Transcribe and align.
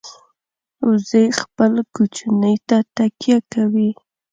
وزې 0.87 1.23
خپل 1.39 1.73
کوچني 1.95 2.55
ته 2.67 2.77
تکیه 2.95 3.37
کوي 3.51 3.89